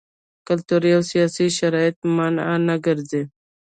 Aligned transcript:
کلتوري 0.47 0.91
او 0.97 1.01
سیاسي 1.11 1.45
شرایط 1.57 1.95
مانع 2.15 2.49
نه 2.67 2.75
ګرځي. 2.85 3.23